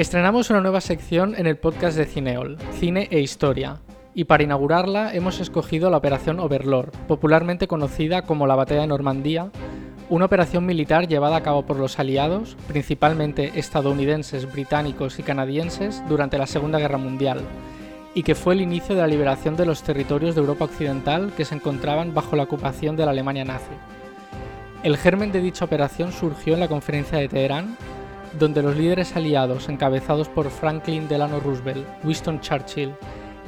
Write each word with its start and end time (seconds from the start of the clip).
Estrenamos 0.00 0.48
una 0.48 0.62
nueva 0.62 0.80
sección 0.80 1.34
en 1.36 1.46
el 1.46 1.58
podcast 1.58 1.94
de 1.94 2.06
Cineol, 2.06 2.56
Cine 2.72 3.08
e 3.10 3.20
Historia, 3.20 3.82
y 4.14 4.24
para 4.24 4.42
inaugurarla 4.42 5.14
hemos 5.14 5.40
escogido 5.40 5.90
la 5.90 5.98
Operación 5.98 6.40
Overlord, 6.40 6.88
popularmente 7.06 7.68
conocida 7.68 8.22
como 8.22 8.46
la 8.46 8.56
Batalla 8.56 8.80
de 8.80 8.86
Normandía, 8.86 9.50
una 10.08 10.24
operación 10.24 10.64
militar 10.64 11.06
llevada 11.06 11.36
a 11.36 11.42
cabo 11.42 11.66
por 11.66 11.76
los 11.76 11.98
aliados, 11.98 12.56
principalmente 12.66 13.58
estadounidenses, 13.58 14.50
británicos 14.50 15.18
y 15.18 15.22
canadienses, 15.22 16.02
durante 16.08 16.38
la 16.38 16.46
Segunda 16.46 16.78
Guerra 16.78 16.96
Mundial, 16.96 17.42
y 18.14 18.22
que 18.22 18.34
fue 18.34 18.54
el 18.54 18.62
inicio 18.62 18.94
de 18.94 19.02
la 19.02 19.06
liberación 19.06 19.54
de 19.54 19.66
los 19.66 19.82
territorios 19.82 20.34
de 20.34 20.40
Europa 20.40 20.64
Occidental 20.64 21.30
que 21.36 21.44
se 21.44 21.56
encontraban 21.56 22.14
bajo 22.14 22.36
la 22.36 22.44
ocupación 22.44 22.96
de 22.96 23.04
la 23.04 23.10
Alemania 23.10 23.44
nazi. 23.44 23.74
El 24.82 24.96
germen 24.96 25.30
de 25.30 25.42
dicha 25.42 25.66
operación 25.66 26.10
surgió 26.10 26.54
en 26.54 26.60
la 26.60 26.68
conferencia 26.68 27.18
de 27.18 27.28
Teherán, 27.28 27.76
donde 28.38 28.62
los 28.62 28.76
líderes 28.76 29.16
aliados 29.16 29.68
encabezados 29.68 30.28
por 30.28 30.50
Franklin 30.50 31.08
Delano 31.08 31.40
Roosevelt, 31.40 31.86
Winston 32.04 32.40
Churchill 32.40 32.94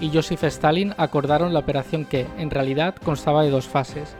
y 0.01 0.11
Joseph 0.13 0.45
Stalin 0.45 0.95
acordaron 0.97 1.53
la 1.53 1.61
operación 1.61 2.05
que, 2.05 2.27
en 2.39 2.51
realidad, 2.51 2.95
constaba 3.05 3.43
de 3.43 3.51
dos 3.51 3.69
fases. 3.69 4.17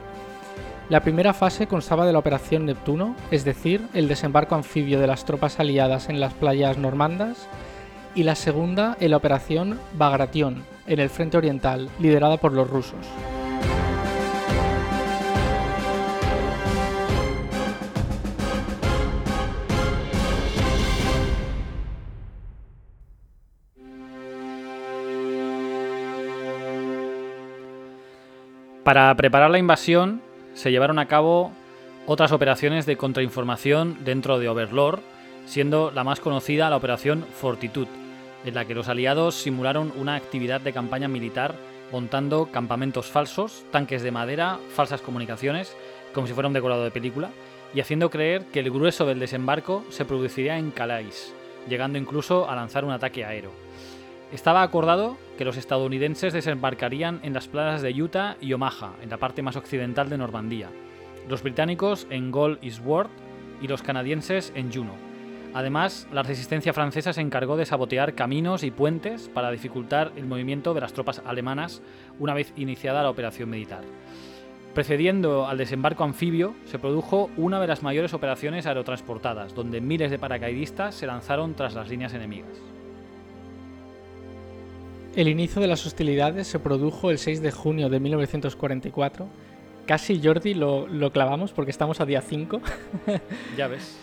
La 0.89 1.01
primera 1.01 1.33
fase 1.33 1.67
constaba 1.67 2.05
de 2.05 2.13
la 2.13 2.19
Operación 2.19 2.65
Neptuno, 2.65 3.15
es 3.31 3.45
decir, 3.45 3.87
el 3.93 4.07
desembarco 4.07 4.55
anfibio 4.55 4.99
de 4.99 5.07
las 5.07 5.25
tropas 5.25 5.59
aliadas 5.59 6.09
en 6.09 6.19
las 6.19 6.33
playas 6.33 6.77
normandas, 6.77 7.47
y 8.15 8.23
la 8.23 8.35
segunda 8.35 8.95
en 8.99 9.11
la 9.11 9.17
Operación 9.17 9.79
Bagration, 9.97 10.63
en 10.85 10.99
el 10.99 11.09
frente 11.09 11.37
oriental, 11.37 11.89
liderada 11.99 12.37
por 12.37 12.53
los 12.53 12.69
rusos. 12.69 13.07
Para 28.83 29.15
preparar 29.15 29.49
la 29.49 29.59
invasión 29.59 30.21
se 30.53 30.69
llevaron 30.69 30.99
a 30.99 31.07
cabo 31.07 31.53
otras 32.05 32.33
operaciones 32.33 32.85
de 32.85 32.97
contrainformación 32.97 34.03
dentro 34.03 34.39
de 34.39 34.49
Overlord, 34.49 34.99
siendo 35.45 35.89
la 35.91 36.03
más 36.03 36.19
conocida 36.19 36.69
la 36.69 36.75
Operación 36.75 37.25
Fortitude, 37.33 37.87
en 38.43 38.53
la 38.53 38.65
que 38.65 38.75
los 38.75 38.89
aliados 38.89 39.35
simularon 39.35 39.93
una 39.95 40.15
actividad 40.15 40.59
de 40.59 40.73
campaña 40.73 41.07
militar 41.07 41.55
montando 41.93 42.47
campamentos 42.51 43.05
falsos, 43.05 43.63
tanques 43.71 44.01
de 44.03 44.11
madera, 44.11 44.59
falsas 44.75 44.99
comunicaciones, 44.99 45.77
como 46.13 46.27
si 46.27 46.33
fuera 46.33 46.47
un 46.47 46.53
decorado 46.53 46.83
de 46.83 46.91
película, 46.91 47.29
y 47.73 47.79
haciendo 47.79 48.09
creer 48.09 48.43
que 48.51 48.59
el 48.59 48.69
grueso 48.69 49.05
del 49.05 49.19
desembarco 49.19 49.85
se 49.91 50.03
produciría 50.03 50.57
en 50.57 50.71
Calais, 50.71 51.33
llegando 51.69 51.97
incluso 51.97 52.49
a 52.49 52.55
lanzar 52.55 52.83
un 52.83 52.91
ataque 52.91 53.23
aéreo. 53.23 53.51
Estaba 54.33 54.63
acordado 54.63 55.15
que 55.37 55.45
los 55.45 55.57
estadounidenses 55.57 56.33
desembarcarían 56.33 57.19
en 57.21 57.33
las 57.33 57.47
playas 57.47 57.83
de 57.83 57.93
Utah 58.01 58.35
y 58.41 58.51
Omaha, 58.53 58.95
en 59.03 59.11
la 59.11 59.17
parte 59.17 59.43
más 59.43 59.55
occidental 59.55 60.09
de 60.09 60.17
Normandía, 60.17 60.71
los 61.29 61.43
británicos 61.43 62.07
en 62.09 62.31
Gold 62.31 62.57
Eastward 62.63 63.11
y 63.61 63.67
los 63.67 63.83
canadienses 63.83 64.51
en 64.55 64.73
Juno. 64.73 64.93
Además, 65.53 66.07
la 66.11 66.23
resistencia 66.23 66.73
francesa 66.73 67.13
se 67.13 67.21
encargó 67.21 67.57
de 67.57 67.67
sabotear 67.67 68.15
caminos 68.15 68.63
y 68.63 68.71
puentes 68.71 69.29
para 69.29 69.51
dificultar 69.51 70.11
el 70.15 70.25
movimiento 70.25 70.73
de 70.73 70.81
las 70.81 70.93
tropas 70.93 71.21
alemanas 71.27 71.83
una 72.17 72.33
vez 72.33 72.53
iniciada 72.55 73.03
la 73.03 73.11
operación 73.11 73.51
militar. 73.51 73.83
Precediendo 74.73 75.45
al 75.45 75.59
desembarco 75.59 76.03
anfibio, 76.05 76.55
se 76.65 76.79
produjo 76.79 77.29
una 77.37 77.61
de 77.61 77.67
las 77.67 77.83
mayores 77.83 78.15
operaciones 78.15 78.65
aerotransportadas, 78.65 79.53
donde 79.53 79.79
miles 79.79 80.09
de 80.09 80.17
paracaidistas 80.17 80.95
se 80.95 81.05
lanzaron 81.05 81.53
tras 81.53 81.75
las 81.75 81.87
líneas 81.87 82.15
enemigas. 82.15 82.73
El 85.15 85.27
inicio 85.27 85.61
de 85.61 85.67
las 85.67 85.85
hostilidades 85.85 86.47
se 86.47 86.57
produjo 86.57 87.11
el 87.11 87.19
6 87.19 87.43
de 87.43 87.51
junio 87.51 87.87
de 87.87 87.99
1944. 87.99 89.27
Casi 89.85 90.19
Jordi 90.23 90.55
lo, 90.55 90.87
lo 90.87 91.11
clavamos 91.11 91.51
porque 91.51 91.69
estamos 91.69 92.01
a 92.01 92.05
día 92.07 92.21
5. 92.21 92.59
ya 93.57 93.67
ves. 93.67 93.95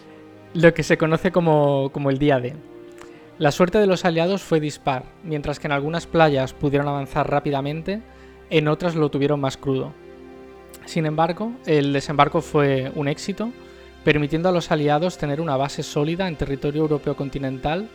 Lo 0.54 0.72
que 0.72 0.84
se 0.84 0.99
conoce 0.99 1.32
como, 1.32 1.91
como 1.93 2.10
el 2.10 2.19
día 2.19 2.38
D. 2.38 2.54
La 3.38 3.50
suerte 3.50 3.78
de 3.78 3.88
los 3.88 4.04
aliados 4.04 4.43
fue 4.43 4.60
dispar, 4.60 5.04
mientras 5.25 5.59
que 5.59 5.66
en 5.66 5.72
algunas 5.72 6.06
playas 6.06 6.53
pudieron 6.53 6.87
avanzar 6.87 7.28
rápidamente, 7.28 8.03
en 8.49 8.69
otras 8.69 8.94
lo 8.94 9.10
tuvieron 9.10 9.41
más 9.41 9.56
crudo. 9.56 9.93
Sin 10.84 11.06
embargo, 11.06 11.53
el 11.66 11.93
desembarco 11.93 12.41
fue 12.41 12.93
un 12.94 13.09
éxito, 13.09 13.50
permitiendo 14.04 14.49
a 14.49 14.53
los 14.53 14.70
aliados 14.70 15.19
tener 15.19 15.41
una 15.41 15.56
base 15.56 15.82
sólida 15.82 16.28
en 16.28 16.37
territorio 16.37 16.82
europeo 16.82 17.16
continental 17.16 17.88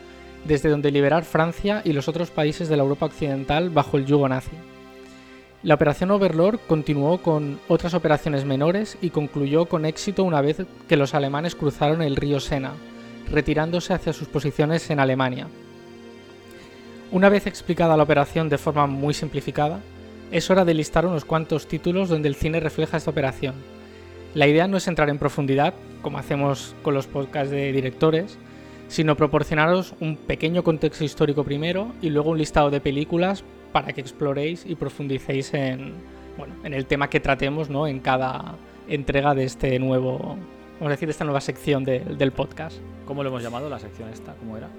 desde 0.46 0.70
donde 0.70 0.92
liberar 0.92 1.26
Francia 1.26 1.82
y 1.84 1.94
los 1.94 2.08
otros 2.08 2.32
países 2.32 2.70
de 2.70 2.78
la 2.78 2.84
Europa 2.84 3.08
occidental 3.08 3.70
bajo 3.70 3.98
el 3.98 4.06
yugo 4.06 4.30
nazi. 4.30 4.56
La 5.64 5.74
operación 5.74 6.12
Overlord 6.12 6.60
continuó 6.68 7.18
con 7.24 7.60
otras 7.68 7.96
operaciones 7.96 8.46
menores 8.46 8.98
y 9.02 9.10
concluyó 9.10 9.66
con 9.66 9.86
éxito 9.86 10.24
una 10.24 10.42
vez 10.42 10.58
que 10.88 10.98
los 10.98 11.16
alemanes 11.16 11.56
cruzaron 11.56 12.04
el 12.04 12.16
río 12.16 12.40
Sena, 12.40 12.74
retirándose 13.32 13.94
hacia 13.94 14.14
sus 14.14 14.28
posiciones 14.28 14.88
en 14.92 15.00
Alemania. 15.00 15.48
Una 17.12 17.30
vez 17.30 17.48
explicada 17.48 17.98
la 17.98 18.04
operación 18.04 18.48
de 18.48 18.60
forma 18.60 18.86
muy 18.86 19.16
simplificada, 19.16 19.80
es 20.32 20.52
hora 20.52 20.66
de 20.66 20.74
listar 20.76 21.06
unos 21.06 21.26
cuantos 21.26 21.68
títulos 21.68 22.10
donde 22.10 22.28
el 22.28 22.36
cine 22.36 22.60
refleja 22.60 22.98
esta 22.98 23.10
operación. 23.10 23.56
La 24.36 24.48
idea 24.48 24.68
no 24.68 24.78
es 24.78 24.88
entrar 24.88 25.10
en 25.10 25.18
profundidad, 25.18 25.74
como 26.02 26.20
hacemos 26.20 26.76
con 26.84 26.94
los 26.94 27.08
podcasts 27.08 27.50
de 27.52 27.72
directores, 27.72 28.38
sino 28.88 29.16
proporcionaros 29.16 29.96
un 30.00 30.16
pequeño 30.18 30.64
contexto 30.64 31.04
histórico 31.04 31.44
primero 31.44 31.92
y 32.02 32.10
luego 32.10 32.32
un 32.32 32.38
listado 32.38 32.70
de 32.70 32.82
películas 32.82 33.44
para 33.72 33.94
que 33.94 34.02
exploréis 34.02 34.66
y 34.66 34.76
profundicéis 34.76 35.54
en, 35.54 35.94
bueno, 36.38 36.54
en 36.64 36.74
el 36.74 36.86
tema 36.86 37.10
que 37.10 37.20
tratemos 37.20 37.70
¿no? 37.70 37.88
en 37.88 38.00
cada 38.00 38.56
entrega 38.88 39.34
de 39.34 39.44
este 39.44 39.78
nuevo, 39.80 40.18
vamos 40.80 40.88
a 40.88 40.90
decir, 40.90 41.10
esta 41.10 41.26
nueva 41.26 41.42
sección 41.42 41.84
del 41.84 42.32
podcast. 42.32 42.78
¿Cómo 43.06 43.24
lo 43.24 43.30
hemos 43.30 43.44
llamado 43.44 43.70
la 43.70 43.80
sección 43.80 44.10
esta? 44.10 44.34
¿Cómo 44.36 44.58
era? 44.58 44.70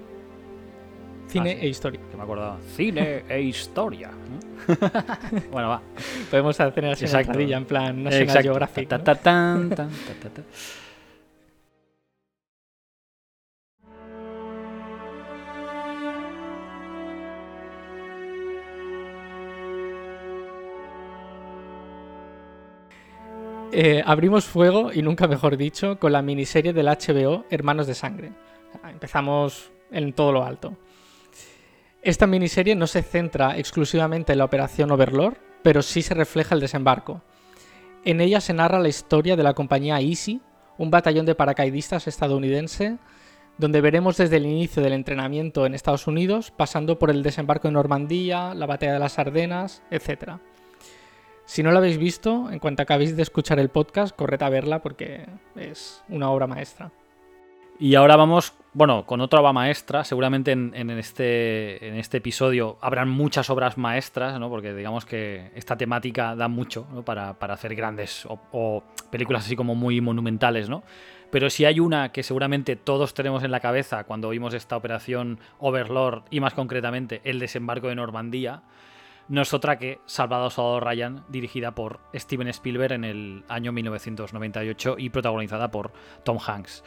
Cine 1.27 1.51
Ah, 1.51 1.59
sí, 1.59 1.65
e 1.65 1.69
historia. 1.69 1.99
Que 2.09 2.17
me 2.17 2.23
acordaba. 2.23 2.57
Cine 2.75 3.23
e 3.29 3.41
historia. 3.41 4.11
bueno, 5.51 5.69
va. 5.69 5.81
Podemos 6.29 6.59
hacer 6.59 6.85
así 6.85 7.05
una 7.05 7.21
en 7.21 7.65
plan 7.65 8.03
National 8.03 8.23
Exacto. 8.23 8.43
Geographic. 8.43 8.87
Ta, 8.87 8.97
¿no? 8.97 9.03
ta, 9.03 9.15
tan, 9.15 9.69
tan, 9.69 9.89
ta, 9.89 10.41
Eh, 23.71 24.01
abrimos 24.05 24.45
fuego, 24.45 24.91
y 24.93 25.01
nunca 25.01 25.27
mejor 25.27 25.57
dicho, 25.57 25.99
con 25.99 26.13
la 26.13 26.21
miniserie 26.21 26.73
del 26.73 26.87
HBO 26.87 27.45
Hermanos 27.49 27.85
de 27.87 27.95
Sangre. 27.95 28.31
Empezamos 28.89 29.71
en 29.91 30.13
todo 30.13 30.31
lo 30.31 30.45
alto. 30.45 30.77
Esta 32.01 32.27
miniserie 32.27 32.75
no 32.75 32.87
se 32.87 33.03
centra 33.03 33.57
exclusivamente 33.57 34.31
en 34.31 34.37
la 34.37 34.45
operación 34.45 34.91
Overlord, 34.91 35.37
pero 35.61 35.81
sí 35.81 36.01
se 36.01 36.13
refleja 36.13 36.55
el 36.55 36.61
desembarco. 36.61 37.21
En 38.05 38.21
ella 38.21 38.39
se 38.39 38.53
narra 38.53 38.79
la 38.79 38.87
historia 38.87 39.35
de 39.35 39.43
la 39.43 39.53
compañía 39.53 39.99
Easy, 39.99 40.39
un 40.77 40.89
batallón 40.89 41.25
de 41.25 41.35
paracaidistas 41.35 42.07
estadounidense, 42.07 42.97
donde 43.57 43.81
veremos 43.81 44.15
desde 44.17 44.37
el 44.37 44.45
inicio 44.45 44.81
del 44.81 44.93
entrenamiento 44.93 45.65
en 45.65 45.73
Estados 45.73 46.07
Unidos, 46.07 46.51
pasando 46.55 46.99
por 46.99 47.09
el 47.09 47.23
desembarco 47.23 47.67
en 47.67 47.73
Normandía, 47.73 48.53
la 48.53 48.67
batalla 48.67 48.93
de 48.93 48.99
las 48.99 49.19
Ardenas, 49.19 49.81
etc. 49.91 50.39
Si 51.47 51.63
no 51.63 51.71
la 51.71 51.79
habéis 51.79 51.97
visto, 51.97 52.51
en 52.51 52.59
cuanto 52.59 52.83
acabéis 52.83 53.15
de 53.15 53.23
escuchar 53.23 53.57
el 53.57 53.69
podcast, 53.69 54.13
corred 54.13 54.43
a 54.43 54.49
verla 54.49 54.81
porque 54.81 55.25
es 55.55 56.03
una 56.09 56.29
obra 56.29 56.45
maestra. 56.45 56.91
Y 57.79 57.95
ahora 57.95 58.17
vamos, 58.17 58.53
bueno, 58.73 59.05
con 59.05 59.21
otra 59.21 59.39
obra 59.39 59.53
maestra. 59.53 60.03
Seguramente 60.03 60.51
en, 60.51 60.89
este, 60.89 61.97
este 61.97 62.17
episodio 62.17 62.77
habrán 62.81 63.07
muchas 63.07 63.49
obras 63.49 63.77
maestras, 63.77 64.37
¿no? 64.41 64.49
Porque 64.49 64.73
digamos 64.73 65.05
que 65.05 65.51
esta 65.55 65.77
temática 65.77 66.35
da 66.35 66.49
mucho 66.49 66.85
¿no? 66.91 67.05
para, 67.05 67.39
para 67.39 67.53
hacer 67.53 67.75
grandes 67.75 68.25
o, 68.25 68.41
o 68.51 68.83
películas 69.09 69.45
así 69.45 69.55
como 69.55 69.73
muy 69.73 70.01
monumentales, 70.01 70.67
¿no? 70.67 70.83
Pero 71.31 71.49
si 71.49 71.63
hay 71.63 71.79
una 71.79 72.11
que 72.11 72.23
seguramente 72.23 72.75
todos 72.75 73.13
tenemos 73.13 73.41
en 73.43 73.51
la 73.51 73.61
cabeza 73.61 74.03
cuando 74.03 74.29
vimos 74.29 74.53
esta 74.53 74.75
operación 74.75 75.39
Overlord 75.59 76.23
y 76.29 76.41
más 76.41 76.53
concretamente 76.53 77.21
el 77.23 77.39
desembarco 77.39 77.87
de 77.87 77.95
Normandía, 77.95 78.63
no 79.29 79.41
es 79.41 79.53
otra 79.53 79.77
que 79.77 79.99
Salvador 80.05 80.51
Soldado 80.51 80.79
Ryan, 80.79 81.23
dirigida 81.27 81.71
por 81.71 81.99
Steven 82.13 82.47
Spielberg 82.47 82.93
en 82.93 83.03
el 83.03 83.43
año 83.47 83.71
1998 83.71 84.95
y 84.97 85.09
protagonizada 85.09 85.69
por 85.69 85.91
Tom 86.23 86.37
Hanks. 86.45 86.83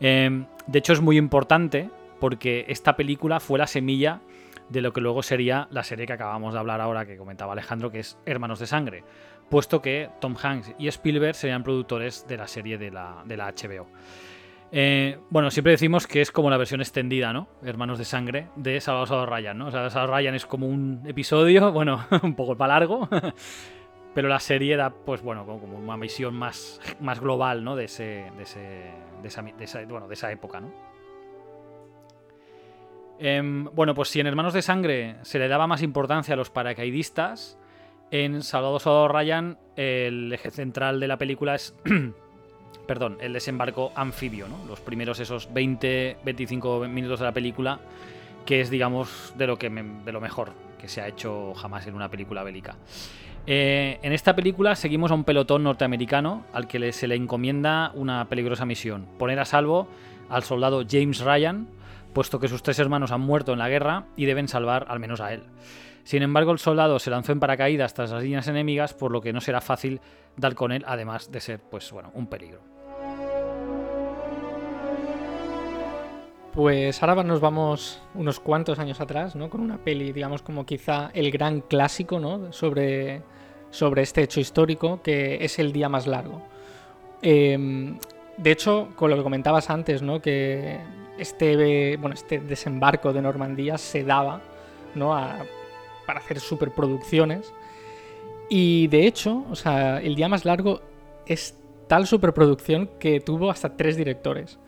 Eh, 0.00 0.44
de 0.66 0.78
hecho, 0.78 0.92
es 0.92 1.00
muy 1.00 1.18
importante 1.18 1.90
porque 2.20 2.64
esta 2.68 2.96
película 2.96 3.40
fue 3.40 3.58
la 3.58 3.66
semilla 3.66 4.20
de 4.68 4.80
lo 4.80 4.92
que 4.92 5.00
luego 5.00 5.22
sería 5.22 5.68
la 5.70 5.84
serie 5.84 6.06
que 6.06 6.12
acabamos 6.12 6.52
de 6.52 6.58
hablar 6.58 6.80
ahora, 6.80 7.06
que 7.06 7.16
comentaba 7.16 7.52
Alejandro, 7.52 7.90
que 7.90 8.00
es 8.00 8.18
Hermanos 8.26 8.58
de 8.58 8.66
Sangre, 8.66 9.04
puesto 9.48 9.80
que 9.80 10.10
Tom 10.20 10.34
Hanks 10.40 10.74
y 10.78 10.88
Spielberg 10.88 11.34
serían 11.34 11.62
productores 11.62 12.26
de 12.26 12.36
la 12.36 12.48
serie 12.48 12.78
de 12.78 12.90
la, 12.90 13.22
de 13.24 13.36
la 13.36 13.52
HBO. 13.52 13.86
Eh, 14.72 15.18
bueno, 15.30 15.50
siempre 15.50 15.72
decimos 15.72 16.06
que 16.06 16.20
es 16.20 16.32
como 16.32 16.50
la 16.50 16.56
versión 16.56 16.80
extendida, 16.80 17.32
¿no? 17.32 17.48
Hermanos 17.62 17.98
de 17.98 18.04
Sangre, 18.04 18.48
de 18.56 18.80
Salvador 18.80 19.08
Salvador 19.08 19.30
Ryan, 19.30 19.58
¿no? 19.58 19.66
O 19.68 19.70
sea, 19.70 20.06
Ryan 20.06 20.34
es 20.34 20.46
como 20.46 20.66
un 20.66 21.02
episodio, 21.06 21.72
bueno, 21.72 22.04
un 22.22 22.34
poco 22.34 22.56
para 22.56 22.74
largo, 22.74 23.08
pero 24.14 24.28
la 24.28 24.40
serie 24.40 24.76
da, 24.76 24.90
pues 24.90 25.22
bueno, 25.22 25.46
como 25.46 25.78
una 25.78 25.96
visión 25.96 26.34
más, 26.34 26.80
más 27.00 27.20
global, 27.20 27.62
¿no? 27.62 27.76
De, 27.76 27.84
ese, 27.84 28.30
de, 28.36 28.42
ese, 28.42 28.60
de 29.22 29.64
esa, 29.64 29.84
bueno, 29.84 30.08
de 30.08 30.14
esa 30.14 30.32
época, 30.32 30.60
¿no? 30.60 30.72
Em, 33.18 33.64
bueno, 33.72 33.94
pues 33.94 34.08
si 34.08 34.20
en 34.20 34.26
Hermanos 34.26 34.52
de 34.52 34.60
Sangre 34.60 35.16
se 35.22 35.38
le 35.38 35.48
daba 35.48 35.66
más 35.66 35.82
importancia 35.82 36.34
a 36.34 36.36
los 36.36 36.50
paracaidistas, 36.50 37.58
en 38.10 38.42
Salvador 38.42 38.80
Salvador 38.80 39.12
Ryan 39.14 39.58
el 39.74 40.32
eje 40.32 40.50
central 40.50 41.00
de 41.00 41.08
la 41.08 41.18
película 41.18 41.54
es 41.54 41.74
perdón, 42.86 43.18
el 43.20 43.32
desembarco 43.32 43.92
anfibio, 43.94 44.48
¿no? 44.48 44.64
Los 44.66 44.80
primeros 44.80 45.20
esos 45.20 45.52
20, 45.52 46.18
25 46.24 46.86
minutos 46.88 47.20
de 47.20 47.24
la 47.24 47.32
película, 47.32 47.80
que 48.44 48.60
es, 48.60 48.70
digamos, 48.70 49.34
de 49.36 49.46
lo, 49.46 49.58
que 49.58 49.68
de 49.68 50.12
lo 50.12 50.20
mejor 50.20 50.52
que 50.78 50.88
se 50.88 51.00
ha 51.00 51.08
hecho 51.08 51.54
jamás 51.54 51.86
en 51.86 51.94
una 51.94 52.08
película 52.08 52.42
bélica. 52.42 52.76
Eh, 53.46 53.98
en 54.02 54.12
esta 54.12 54.34
película 54.34 54.74
seguimos 54.74 55.10
a 55.10 55.14
un 55.14 55.24
pelotón 55.24 55.62
norteamericano 55.62 56.44
al 56.52 56.66
que 56.66 56.92
se 56.92 57.06
le 57.06 57.14
encomienda 57.14 57.92
una 57.94 58.28
peligrosa 58.28 58.66
misión, 58.66 59.06
poner 59.18 59.38
a 59.38 59.44
salvo 59.44 59.88
al 60.28 60.42
soldado 60.42 60.82
James 60.88 61.20
Ryan, 61.20 61.68
puesto 62.12 62.40
que 62.40 62.48
sus 62.48 62.62
tres 62.62 62.78
hermanos 62.78 63.12
han 63.12 63.20
muerto 63.20 63.52
en 63.52 63.60
la 63.60 63.68
guerra 63.68 64.06
y 64.16 64.24
deben 64.24 64.48
salvar 64.48 64.86
al 64.88 64.98
menos 64.98 65.20
a 65.20 65.32
él. 65.32 65.44
Sin 66.02 66.22
embargo, 66.22 66.52
el 66.52 66.58
soldado 66.58 66.98
se 66.98 67.10
lanzó 67.10 67.32
en 67.32 67.40
paracaídas 67.40 67.94
tras 67.94 68.10
las 68.10 68.22
líneas 68.22 68.46
enemigas, 68.48 68.94
por 68.94 69.10
lo 69.10 69.20
que 69.20 69.32
no 69.32 69.40
será 69.40 69.60
fácil 69.60 70.00
dar 70.36 70.54
con 70.54 70.72
él, 70.72 70.84
además 70.86 71.30
de 71.30 71.40
ser, 71.40 71.60
pues 71.60 71.90
bueno, 71.90 72.10
un 72.14 72.28
peligro. 72.28 72.75
Pues 76.56 77.02
ahora 77.02 77.22
nos 77.22 77.40
vamos 77.40 78.00
unos 78.14 78.40
cuantos 78.40 78.78
años 78.78 78.98
atrás, 79.02 79.36
¿no? 79.36 79.50
Con 79.50 79.60
una 79.60 79.76
peli, 79.76 80.10
digamos, 80.12 80.40
como 80.40 80.64
quizá 80.64 81.10
el 81.12 81.30
gran 81.30 81.60
clásico, 81.60 82.18
¿no? 82.18 82.50
Sobre, 82.50 83.20
sobre 83.68 84.00
este 84.00 84.22
hecho 84.22 84.40
histórico, 84.40 85.02
que 85.02 85.44
es 85.44 85.58
el 85.58 85.70
día 85.74 85.90
más 85.90 86.06
largo. 86.06 86.40
Em, 87.20 87.98
de 88.38 88.52
hecho, 88.52 88.88
con 88.96 89.10
lo 89.10 89.16
que 89.18 89.22
comentabas 89.22 89.68
antes, 89.68 90.00
¿no? 90.00 90.22
Que 90.22 90.80
este, 91.18 91.98
bueno, 91.98 92.14
este 92.14 92.40
desembarco 92.40 93.12
de 93.12 93.20
Normandía 93.20 93.76
se 93.76 94.02
daba, 94.02 94.40
¿no? 94.94 95.10
para 96.06 96.20
hacer 96.20 96.40
superproducciones. 96.40 97.52
Y 98.48 98.86
de 98.86 99.06
hecho, 99.06 99.44
o 99.50 99.56
sea, 99.56 100.00
el 100.00 100.14
día 100.14 100.30
más 100.30 100.46
largo 100.46 100.80
es 101.26 101.54
tal 101.86 102.06
superproducción 102.06 102.88
que 102.98 103.20
tuvo 103.20 103.50
hasta 103.50 103.76
tres 103.76 103.98
directores 103.98 104.58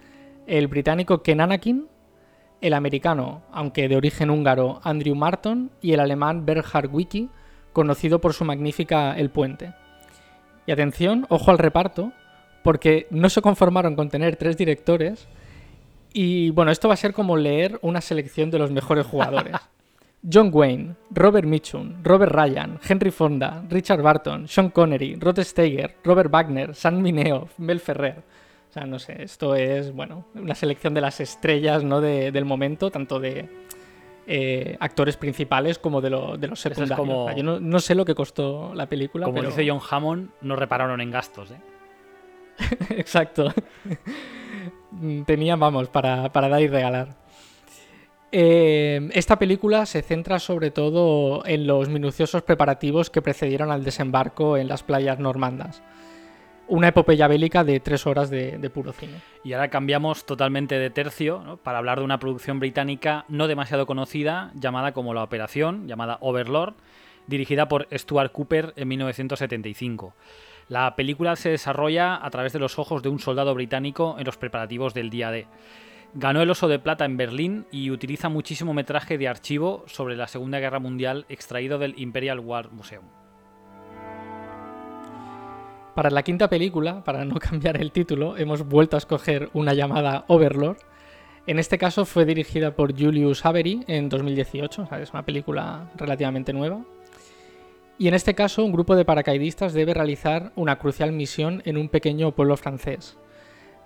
el 0.48 0.66
británico 0.66 1.22
Ken 1.22 1.40
Anakin, 1.40 1.86
el 2.60 2.74
americano, 2.74 3.42
aunque 3.52 3.88
de 3.88 3.96
origen 3.96 4.30
húngaro, 4.30 4.80
Andrew 4.82 5.14
Marton 5.14 5.70
y 5.80 5.92
el 5.92 6.00
alemán 6.00 6.44
Bernhard 6.44 6.92
Wicki, 6.92 7.28
conocido 7.72 8.20
por 8.20 8.32
su 8.32 8.44
magnífica 8.44 9.16
El 9.16 9.30
Puente. 9.30 9.74
Y 10.66 10.72
atención, 10.72 11.26
ojo 11.28 11.50
al 11.50 11.58
reparto, 11.58 12.12
porque 12.64 13.06
no 13.10 13.28
se 13.28 13.42
conformaron 13.42 13.94
con 13.94 14.08
tener 14.08 14.36
tres 14.36 14.56
directores. 14.56 15.28
Y 16.12 16.50
bueno, 16.50 16.72
esto 16.72 16.88
va 16.88 16.94
a 16.94 16.98
ser 16.98 17.12
como 17.12 17.36
leer 17.36 17.78
una 17.82 18.00
selección 18.00 18.50
de 18.50 18.58
los 18.58 18.70
mejores 18.70 19.06
jugadores. 19.06 19.54
John 20.30 20.50
Wayne, 20.52 20.96
Robert 21.10 21.46
Mitchum, 21.46 22.02
Robert 22.02 22.32
Ryan, 22.32 22.80
Henry 22.86 23.12
Fonda, 23.12 23.62
Richard 23.70 24.02
Barton, 24.02 24.48
Sean 24.48 24.70
Connery, 24.70 25.14
Rod 25.14 25.38
Steiger, 25.38 25.94
Robert 26.02 26.30
Wagner, 26.30 26.74
Sam 26.74 27.00
Mineo, 27.00 27.48
Mel 27.58 27.78
Ferrer. 27.78 28.24
O 28.68 28.72
sea, 28.72 28.84
no 28.84 28.98
sé, 28.98 29.22
esto 29.22 29.54
es, 29.54 29.92
bueno, 29.92 30.26
una 30.34 30.54
selección 30.54 30.92
de 30.92 31.00
las 31.00 31.20
estrellas 31.20 31.84
¿no? 31.84 32.02
del 32.02 32.44
momento, 32.44 32.90
tanto 32.90 33.18
de 33.18 33.48
eh, 34.26 34.76
actores 34.78 35.16
principales 35.16 35.78
como 35.78 36.02
de, 36.02 36.10
los 36.10 36.60
secundarios. 36.60 37.34
yo 37.34 37.42
no, 37.42 37.80
sé 37.80 37.94
lo 37.94 38.04
que 38.04 38.14
costó 38.14 38.74
la 38.74 38.86
película. 38.86 39.24
Como 39.24 39.42
dice 39.42 39.66
John 39.66 39.80
Hammond, 39.90 40.30
no 40.42 40.54
repararon 40.54 41.00
en 41.00 41.10
gastos, 41.10 41.50
¿eh? 41.50 41.60
Exacto. 42.90 43.50
Tenían, 45.24 45.58
vamos, 45.58 45.88
para, 45.88 46.28
dar 46.28 46.60
y 46.60 46.68
regalar. 46.68 47.16
Eh, 48.30 49.08
esta 49.14 49.38
película 49.38 49.86
se 49.86 50.02
centra 50.02 50.38
sobre 50.38 50.70
todo 50.70 51.42
en 51.46 51.66
los 51.66 51.88
minuciosos 51.88 52.42
preparativos 52.42 53.08
que 53.08 53.22
precedieron 53.22 53.70
al 53.70 53.82
desembarco 53.82 54.58
en 54.58 54.68
las 54.68 54.82
playas 54.82 55.18
normandas 55.18 55.82
una 56.68 56.88
epopeya 56.88 57.28
bélica 57.28 57.64
de 57.64 57.80
tres 57.80 58.06
horas 58.06 58.30
de, 58.30 58.70
puro 58.72 58.92
cine. 58.92 59.20
Y 59.42 59.52
ahora 59.52 59.68
cambiamos 59.68 60.26
totalmente 60.26 60.78
de 60.78 60.90
tercio 60.90 61.58
para 61.62 61.78
hablar 61.78 61.98
de 61.98 62.04
una 62.04 62.18
producción 62.18 62.60
británica 62.60 63.24
no 63.28 63.48
demasiado 63.48 63.86
conocida 63.86 64.52
llamada 64.54 64.92
como 64.92 65.14
La 65.14 65.22
Operación, 65.22 65.88
llamada 65.88 66.18
Overlord, 66.20 66.74
dirigida 67.26 67.68
por 67.68 67.88
Stuart 67.92 68.32
Cooper 68.32 68.72
en 68.76 68.88
1975. 68.88 70.14
La 70.68 70.94
película 70.96 71.36
se 71.36 71.50
desarrolla 71.50 72.14
a 72.22 72.30
través 72.30 72.52
de 72.52 72.58
los 72.58 72.78
ojos 72.78 73.02
de 73.02 73.08
un 73.08 73.18
soldado 73.18 73.54
británico 73.54 74.16
en 74.18 74.26
los 74.26 74.36
preparativos 74.36 74.92
del 74.92 75.08
día 75.08 75.30
D. 75.30 75.46
Ganó 76.14 76.42
el 76.42 76.50
Oso 76.50 76.68
de 76.68 76.78
Plata 76.78 77.04
en 77.04 77.16
Berlín 77.16 77.66
y 77.70 77.90
utiliza 77.90 78.28
muchísimo 78.28 78.74
metraje 78.74 79.18
de 79.18 79.28
archivo 79.28 79.84
sobre 79.86 80.16
la 80.16 80.26
Segunda 80.26 80.58
Guerra 80.58 80.78
Mundial 80.78 81.26
extraído 81.28 81.78
del 81.78 81.98
Imperial 81.98 82.40
War 82.40 82.70
Museum. 82.70 83.04
Para 85.98 86.10
la 86.10 86.22
quinta 86.22 86.48
película, 86.48 87.02
para 87.02 87.24
no 87.24 87.34
cambiar 87.40 87.76
el 87.82 87.90
título, 87.90 88.36
hemos 88.36 88.62
vuelto 88.62 88.96
a 88.96 88.98
escoger 88.98 89.50
una 89.52 89.74
llamada 89.74 90.24
Overlord. 90.28 90.76
En 91.48 91.58
este 91.58 91.76
caso 91.76 92.04
fue 92.04 92.24
dirigida 92.24 92.76
por 92.76 92.96
Julius 92.96 93.44
Avery 93.44 93.82
en 93.88 94.08
2018, 94.08 94.90
es 95.02 95.10
una 95.12 95.24
película 95.24 95.90
relativamente 95.96 96.52
nueva. 96.52 96.84
Y 97.98 98.06
en 98.06 98.14
este 98.14 98.36
caso, 98.36 98.64
un 98.64 98.70
grupo 98.70 98.94
de 98.94 99.04
paracaidistas 99.04 99.72
debe 99.72 99.92
realizar 99.92 100.52
una 100.54 100.78
crucial 100.78 101.10
misión 101.10 101.62
en 101.64 101.76
un 101.76 101.88
pequeño 101.88 102.30
pueblo 102.30 102.56
francés. 102.56 103.18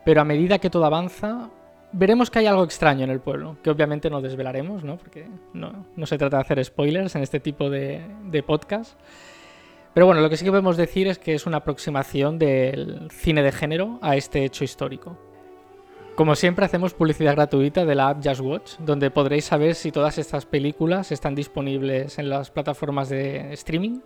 Pero 0.04 0.20
a 0.20 0.26
medida 0.26 0.58
que 0.58 0.68
todo 0.68 0.84
avanza, 0.84 1.48
veremos 1.92 2.30
que 2.30 2.40
hay 2.40 2.46
algo 2.46 2.64
extraño 2.64 3.04
en 3.04 3.10
el 3.10 3.20
pueblo, 3.20 3.56
que 3.62 3.70
obviamente 3.70 4.10
no 4.10 4.20
desvelaremos, 4.20 4.84
¿no? 4.84 4.98
porque 4.98 5.28
no, 5.54 5.86
se 6.04 6.18
trata 6.18 6.36
de 6.36 6.42
hacer 6.42 6.62
spoilers 6.62 7.16
en 7.16 7.22
este 7.22 7.40
tipo 7.40 7.70
de, 7.70 8.02
de 8.26 8.42
podcast. 8.42 8.98
Pero 9.94 10.06
bueno, 10.06 10.22
lo 10.22 10.30
que 10.30 10.36
sí 10.36 10.44
que 10.44 10.50
podemos 10.50 10.76
decir 10.76 11.06
es 11.06 11.18
que 11.18 11.34
es 11.34 11.46
una 11.46 11.58
aproximación 11.58 12.38
del 12.38 13.10
cine 13.10 13.42
de 13.42 13.52
género 13.52 13.98
a 14.00 14.16
este 14.16 14.44
hecho 14.44 14.64
histórico. 14.64 15.18
Como 16.14 16.34
siempre 16.34 16.64
hacemos 16.64 16.94
publicidad 16.94 17.34
gratuita 17.34 17.84
de 17.84 17.94
la 17.94 18.10
app 18.10 18.24
Just 18.24 18.40
Watch, 18.40 18.72
donde 18.78 19.10
podréis 19.10 19.46
saber 19.46 19.74
si 19.74 19.92
todas 19.92 20.18
estas 20.18 20.46
películas 20.46 21.10
están 21.12 21.34
disponibles 21.34 22.18
en 22.18 22.28
las 22.28 22.50
plataformas 22.50 23.08
de 23.08 23.52
streaming. 23.54 24.00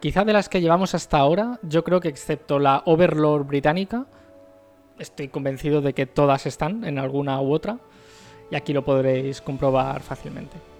Quizá 0.00 0.24
de 0.24 0.32
las 0.32 0.48
que 0.48 0.60
llevamos 0.60 0.94
hasta 0.94 1.18
ahora, 1.18 1.58
yo 1.62 1.84
creo 1.84 2.00
que 2.00 2.08
excepto 2.08 2.58
la 2.58 2.82
Overlord 2.84 3.46
británica, 3.46 4.06
estoy 4.98 5.28
convencido 5.28 5.80
de 5.80 5.94
que 5.94 6.06
todas 6.06 6.46
están 6.46 6.84
en 6.84 6.98
alguna 6.98 7.40
u 7.40 7.52
otra, 7.52 7.78
y 8.50 8.56
aquí 8.56 8.72
lo 8.72 8.84
podréis 8.84 9.40
comprobar 9.40 10.02
fácilmente. 10.02 10.73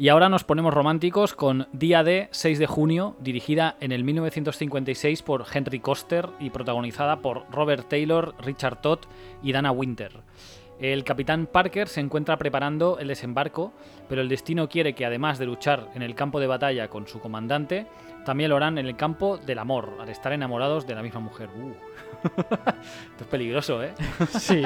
Y 0.00 0.08
ahora 0.08 0.30
nos 0.30 0.44
ponemos 0.44 0.72
románticos 0.72 1.34
con 1.34 1.68
Día 1.74 2.02
D, 2.02 2.28
6 2.30 2.58
de 2.58 2.66
junio, 2.66 3.16
dirigida 3.20 3.76
en 3.80 3.92
el 3.92 4.02
1956 4.02 5.20
por 5.20 5.44
Henry 5.52 5.78
Koster 5.78 6.26
y 6.40 6.48
protagonizada 6.48 7.16
por 7.16 7.44
Robert 7.50 7.86
Taylor, 7.86 8.34
Richard 8.40 8.80
Todd 8.80 9.00
y 9.42 9.52
Dana 9.52 9.72
Winter. 9.72 10.12
El 10.80 11.04
capitán 11.04 11.44
Parker 11.44 11.86
se 11.86 12.00
encuentra 12.00 12.38
preparando 12.38 12.98
el 12.98 13.08
desembarco, 13.08 13.74
pero 14.08 14.22
el 14.22 14.30
destino 14.30 14.70
quiere 14.70 14.94
que 14.94 15.04
además 15.04 15.38
de 15.38 15.44
luchar 15.44 15.90
en 15.94 16.00
el 16.00 16.14
campo 16.14 16.40
de 16.40 16.46
batalla 16.46 16.88
con 16.88 17.06
su 17.06 17.20
comandante, 17.20 17.86
también 18.24 18.50
lo 18.50 18.56
harán 18.56 18.78
en 18.78 18.86
el 18.86 18.96
campo 18.96 19.38
del 19.38 19.58
amor, 19.58 19.96
al 20.00 20.08
estar 20.08 20.32
enamorados 20.32 20.86
de 20.86 20.94
la 20.94 21.02
misma 21.02 21.20
mujer. 21.20 21.48
Uh. 21.56 21.72
Esto 22.24 23.20
es 23.20 23.26
peligroso, 23.26 23.82
¿eh? 23.82 23.92
Sí, 24.38 24.62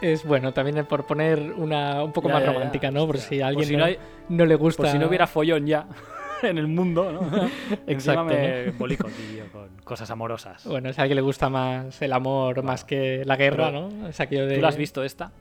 es 0.00 0.24
bueno 0.24 0.52
también 0.52 0.84
por 0.86 1.06
poner 1.06 1.40
una 1.56 2.02
un 2.02 2.12
poco 2.12 2.28
más 2.28 2.44
romántica, 2.44 2.90
¿no? 2.90 3.06
Por 3.06 3.18
si 3.18 3.40
a 3.40 3.48
alguien 3.48 3.98
no, 4.28 4.46
le 4.46 4.54
gusta. 4.54 4.82
Por 4.82 4.92
si 4.92 4.98
no 4.98 5.08
hubiera 5.08 5.26
follón 5.26 5.66
ya 5.66 5.86
en 6.42 6.58
el 6.58 6.68
mundo, 6.68 7.12
¿no? 7.12 7.50
Exacto. 7.86 8.24
Me 8.24 8.70
bolico, 8.70 9.08
tío, 9.08 9.44
con 9.52 9.68
cosas 9.82 10.10
amorosas. 10.10 10.64
Bueno, 10.66 10.92
si 10.92 11.00
a 11.00 11.02
alguien 11.02 11.16
le 11.16 11.22
gusta 11.22 11.48
más 11.48 12.00
el 12.00 12.12
amor 12.12 12.62
más 12.62 12.84
que 12.84 13.22
la 13.24 13.36
guerra, 13.36 13.70
¿no? 13.70 14.08
Es 14.08 14.18
de... 14.18 14.54
¿Tú 14.54 14.60
la 14.60 14.68
has 14.68 14.76
visto 14.76 15.02
esta? 15.02 15.32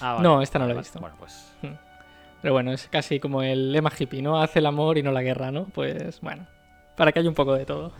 Ah, 0.00 0.18
no, 0.22 0.40
esta 0.42 0.58
no 0.58 0.66
la 0.66 0.74
he 0.74 0.78
visto. 0.78 1.00
Bueno, 1.00 1.16
pues. 1.18 1.52
Pero 2.42 2.54
bueno, 2.54 2.72
es 2.72 2.88
casi 2.88 3.20
como 3.20 3.42
el 3.42 3.72
lema 3.72 3.92
hippie, 3.96 4.22
¿no? 4.22 4.40
Hace 4.40 4.60
el 4.60 4.66
amor 4.66 4.98
y 4.98 5.02
no 5.02 5.12
la 5.12 5.22
guerra, 5.22 5.50
¿no? 5.50 5.66
Pues 5.74 6.20
bueno, 6.20 6.46
para 6.96 7.12
que 7.12 7.20
haya 7.20 7.28
un 7.28 7.34
poco 7.34 7.54
de 7.54 7.66
todo. 7.66 7.92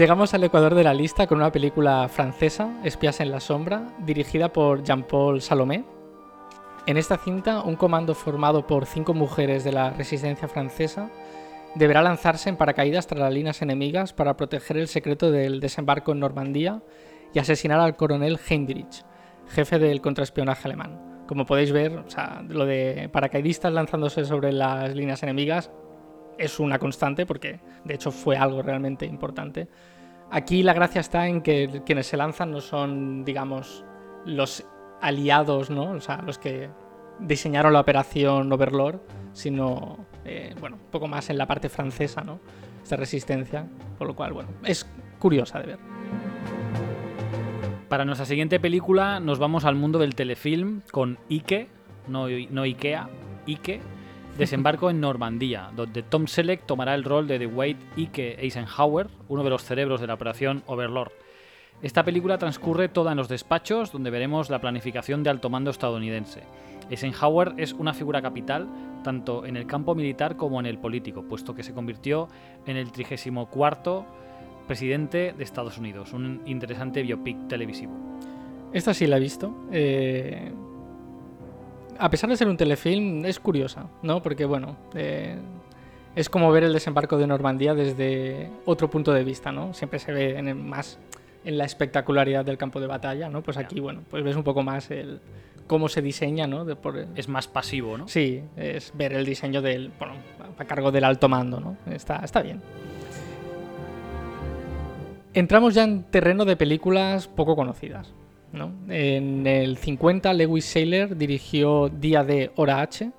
Llegamos 0.00 0.32
al 0.32 0.42
ecuador 0.42 0.74
de 0.74 0.82
la 0.82 0.94
lista 0.94 1.26
con 1.26 1.36
una 1.36 1.52
película 1.52 2.08
francesa, 2.08 2.72
Espías 2.84 3.20
en 3.20 3.30
la 3.30 3.38
sombra, 3.38 3.94
dirigida 3.98 4.50
por 4.50 4.82
Jean-Paul 4.82 5.42
Salomé. 5.42 5.84
En 6.86 6.96
esta 6.96 7.18
cinta, 7.18 7.60
un 7.60 7.76
comando 7.76 8.14
formado 8.14 8.66
por 8.66 8.86
cinco 8.86 9.12
mujeres 9.12 9.62
de 9.62 9.72
la 9.72 9.90
resistencia 9.90 10.48
francesa 10.48 11.10
deberá 11.74 12.00
lanzarse 12.00 12.48
en 12.48 12.56
paracaídas 12.56 13.08
tras 13.08 13.20
las 13.20 13.30
líneas 13.30 13.60
enemigas 13.60 14.14
para 14.14 14.38
proteger 14.38 14.78
el 14.78 14.88
secreto 14.88 15.30
del 15.30 15.60
desembarco 15.60 16.12
en 16.12 16.20
Normandía 16.20 16.82
y 17.34 17.38
asesinar 17.38 17.78
al 17.78 17.96
coronel 17.96 18.40
Heinrich, 18.48 19.04
jefe 19.48 19.78
del 19.78 20.00
contraespionaje 20.00 20.66
alemán. 20.66 21.26
Como 21.26 21.44
podéis 21.44 21.72
ver, 21.72 22.04
lo 22.48 22.64
de 22.64 23.10
paracaidistas 23.12 23.70
lanzándose 23.70 24.24
sobre 24.24 24.50
las 24.50 24.94
líneas 24.96 25.22
enemigas 25.22 25.70
es 26.40 26.58
una 26.58 26.78
constante 26.78 27.26
porque 27.26 27.60
de 27.84 27.94
hecho 27.94 28.10
fue 28.10 28.36
algo 28.36 28.62
realmente 28.62 29.06
importante. 29.06 29.68
Aquí 30.30 30.62
la 30.62 30.72
gracia 30.72 31.00
está 31.00 31.28
en 31.28 31.42
que 31.42 31.82
quienes 31.84 32.06
se 32.06 32.16
lanzan 32.16 32.50
no 32.50 32.60
son, 32.60 33.24
digamos, 33.24 33.84
los 34.24 34.64
aliados, 35.00 35.70
¿no? 35.70 35.90
O 35.92 36.00
sea, 36.00 36.22
los 36.22 36.38
que 36.38 36.70
diseñaron 37.18 37.72
la 37.72 37.80
operación 37.80 38.50
Overlord, 38.52 39.00
sino, 39.32 40.06
eh, 40.24 40.54
bueno, 40.60 40.76
un 40.76 40.90
poco 40.90 41.08
más 41.08 41.30
en 41.30 41.38
la 41.38 41.46
parte 41.46 41.68
francesa, 41.68 42.22
¿no? 42.22 42.40
Esta 42.82 42.96
resistencia, 42.96 43.66
por 43.98 44.06
lo 44.06 44.16
cual, 44.16 44.32
bueno, 44.32 44.50
es 44.64 44.88
curiosa 45.18 45.58
de 45.60 45.66
ver. 45.66 45.78
Para 47.88 48.04
nuestra 48.04 48.24
siguiente 48.24 48.60
película 48.60 49.20
nos 49.20 49.38
vamos 49.38 49.64
al 49.64 49.74
mundo 49.74 49.98
del 49.98 50.14
telefilm 50.14 50.80
con 50.92 51.18
Ike, 51.28 51.68
no, 52.06 52.28
no 52.50 52.62
Ikea, 52.62 53.08
Ike, 53.46 53.80
Desembarco 54.40 54.88
en 54.88 55.02
Normandía, 55.02 55.70
donde 55.76 56.02
Tom 56.02 56.26
Selleck 56.26 56.64
tomará 56.64 56.94
el 56.94 57.04
rol 57.04 57.28
de 57.28 57.38
Dwight 57.38 57.76
Ike 57.98 58.36
Eisenhower, 58.40 59.08
uno 59.28 59.44
de 59.44 59.50
los 59.50 59.62
cerebros 59.62 60.00
de 60.00 60.06
la 60.06 60.14
operación 60.14 60.62
Overlord. 60.64 61.12
Esta 61.82 62.06
película 62.06 62.38
transcurre 62.38 62.88
toda 62.88 63.10
en 63.10 63.18
los 63.18 63.28
despachos, 63.28 63.92
donde 63.92 64.08
veremos 64.08 64.48
la 64.48 64.58
planificación 64.58 65.22
de 65.22 65.28
alto 65.28 65.50
mando 65.50 65.70
estadounidense. 65.70 66.44
Eisenhower 66.88 67.52
es 67.58 67.74
una 67.74 67.92
figura 67.92 68.22
capital 68.22 68.66
tanto 69.04 69.44
en 69.44 69.58
el 69.58 69.66
campo 69.66 69.94
militar 69.94 70.38
como 70.38 70.58
en 70.58 70.64
el 70.64 70.78
político, 70.78 71.22
puesto 71.22 71.54
que 71.54 71.62
se 71.62 71.74
convirtió 71.74 72.26
en 72.64 72.78
el 72.78 72.92
34 72.92 74.06
presidente 74.66 75.34
de 75.36 75.44
Estados 75.44 75.76
Unidos, 75.76 76.14
un 76.14 76.40
interesante 76.46 77.02
biopic 77.02 77.46
televisivo. 77.46 77.92
Esta 78.72 78.94
sí 78.94 79.06
la 79.06 79.18
he 79.18 79.20
visto. 79.20 79.66
Eh, 79.70 80.50
a 82.00 82.10
pesar 82.10 82.30
de 82.30 82.36
ser 82.36 82.48
un 82.48 82.56
telefilm, 82.56 83.24
es 83.26 83.38
curiosa, 83.38 83.86
¿no? 84.02 84.22
Porque, 84.22 84.46
bueno, 84.46 84.76
eh, 84.94 85.36
es 86.16 86.28
como 86.28 86.50
ver 86.50 86.64
el 86.64 86.72
desembarco 86.72 87.18
de 87.18 87.26
Normandía 87.26 87.74
desde 87.74 88.50
otro 88.64 88.88
punto 88.88 89.12
de 89.12 89.22
vista, 89.22 89.52
¿no? 89.52 89.74
Siempre 89.74 89.98
se 89.98 90.12
ve 90.12 90.38
en 90.38 90.66
más 90.66 90.98
en 91.44 91.56
la 91.56 91.64
espectacularidad 91.64 92.44
del 92.44 92.58
campo 92.58 92.80
de 92.80 92.86
batalla, 92.86 93.28
¿no? 93.28 93.42
Pues 93.42 93.56
aquí, 93.56 93.80
bueno, 93.80 94.02
pues 94.10 94.24
ves 94.24 94.36
un 94.36 94.42
poco 94.42 94.62
más 94.62 94.90
el 94.90 95.20
cómo 95.66 95.88
se 95.88 96.02
diseña, 96.02 96.46
¿no? 96.46 96.66
Es 97.14 97.28
más 97.28 97.48
pasivo, 97.48 97.96
¿no? 97.96 98.08
Sí, 98.08 98.42
es 98.56 98.92
ver 98.94 99.12
el 99.12 99.24
diseño 99.24 99.62
del, 99.62 99.92
bueno, 99.98 100.14
a 100.58 100.64
cargo 100.64 100.90
del 100.90 101.04
alto 101.04 101.28
mando, 101.28 101.60
¿no? 101.60 101.76
Está, 101.86 102.16
está 102.16 102.42
bien. 102.42 102.60
Entramos 105.32 105.74
ya 105.74 105.84
en 105.84 106.02
terreno 106.04 106.44
de 106.44 106.56
películas 106.56 107.28
poco 107.28 107.54
conocidas. 107.54 108.12
En 108.88 109.46
el 109.46 109.76
50, 109.76 110.32
Lewis 110.32 110.64
Saylor 110.64 111.16
dirigió 111.16 111.88
Día 111.88 112.24
de 112.24 112.50
Hora 112.56 112.80
H, 112.80 113.10